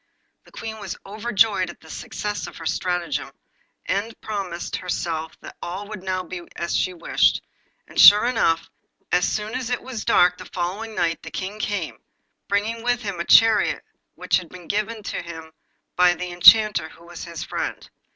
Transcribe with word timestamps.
The 0.45 0.51
Queen 0.51 0.79
was 0.79 0.97
overjoyed 1.05 1.69
at 1.69 1.79
the 1.79 1.89
success 1.91 2.47
of 2.47 2.57
her 2.57 2.65
stratagem, 2.65 3.31
end 3.85 4.19
promised 4.19 4.77
herself 4.77 5.39
that 5.41 5.55
all 5.61 5.87
would 5.89 6.01
now 6.01 6.23
be 6.23 6.41
as 6.55 6.75
she 6.75 6.91
wished; 6.91 7.39
and 7.87 8.01
sure 8.01 8.25
enough, 8.25 8.67
as 9.11 9.31
soon 9.31 9.53
as 9.53 9.69
it 9.69 9.83
was 9.83 10.03
dark 10.03 10.39
the 10.39 10.45
following 10.45 10.95
night 10.95 11.21
the 11.21 11.29
King 11.29 11.59
came, 11.59 11.99
bringing 12.47 12.81
with 12.81 13.03
him 13.03 13.19
a 13.19 13.25
chariot 13.25 13.85
which 14.15 14.37
had 14.37 14.49
been 14.49 14.67
given 14.67 15.03
him 15.03 15.51
by 15.95 16.09
an 16.09 16.19
Enchanter 16.19 16.89
who 16.89 17.05
was 17.05 17.25
his 17.25 17.43
friend. 17.43 17.91